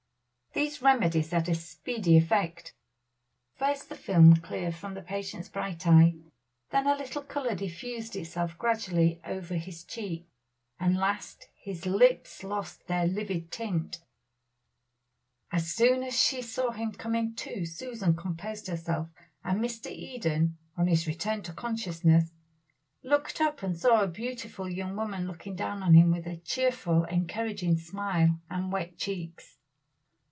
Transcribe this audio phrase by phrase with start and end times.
[0.53, 2.73] These remedies had a speedy effect.
[3.55, 6.15] First the film cleared from the patient's bright eye,
[6.71, 10.27] then a little color diffused itself gradually over his cheek,
[10.77, 14.01] and last his lips lost their livid tint.
[15.53, 19.07] As soon as she saw him coming to, Susan composed herself;
[19.45, 19.89] and Mr.
[19.89, 22.33] Eden, on his return to consciousness,
[23.03, 27.05] looked up and saw a beautiful young woman looking down on him with a cheerful,
[27.05, 29.55] encouraging smile and wet cheeks.